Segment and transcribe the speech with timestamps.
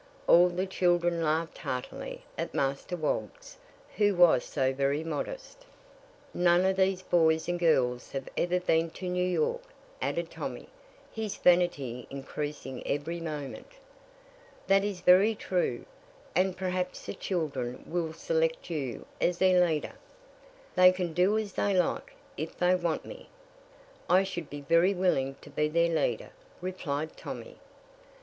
[0.25, 3.57] All the children laughed heartily at Master Woggs,
[3.97, 5.63] who was so very modest!
[6.33, 9.61] "None of these boys and girls have ever been to New York,"
[10.01, 10.69] added Tommy,
[11.11, 13.73] his vanity increasing every moment.
[14.65, 15.85] "That is very true;
[16.35, 19.93] and perhaps the children will select you as their leader."
[20.75, 22.15] "They can do as they like.
[22.37, 23.29] If they want me,
[24.09, 27.57] I should be very willing to be their leader," replied Tommy.